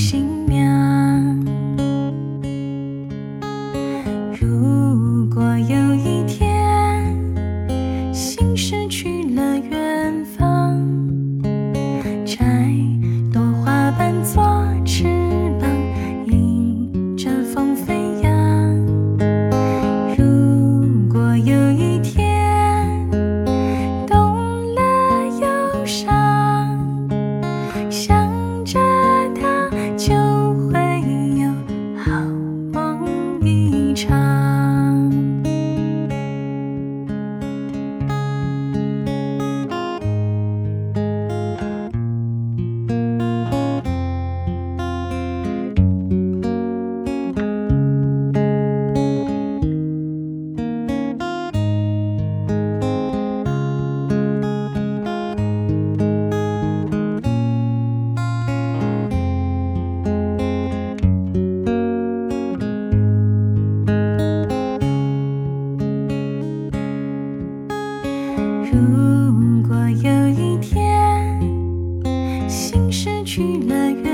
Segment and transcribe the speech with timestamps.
[0.00, 0.39] 心。
[34.06, 34.69] 长。
[68.80, 71.38] 如果有一天，
[72.48, 74.09] 心失去了。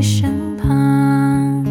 [0.00, 1.64] 身旁。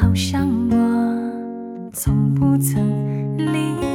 [0.00, 3.85] 好像我从不曾离